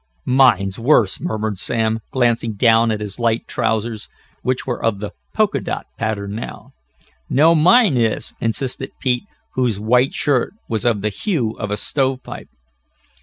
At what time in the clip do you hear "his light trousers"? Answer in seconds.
3.01-4.09